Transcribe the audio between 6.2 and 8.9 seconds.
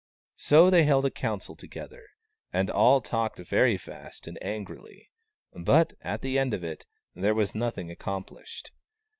the end of it, there was nothing accomplished.